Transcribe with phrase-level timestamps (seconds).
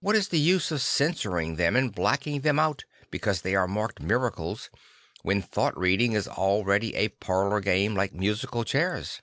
[0.00, 4.00] What is the use of censoring them and blacking them out because they are marked
[4.00, 4.70] It miracles,"
[5.22, 9.22] when thought reading is already a parlour game like musical chairs?